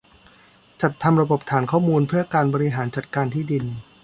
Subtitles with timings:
[0.81, 3.65] จัดทำระบบฐานข้อมูลเพื่อการบริหารจัดการที่ดิน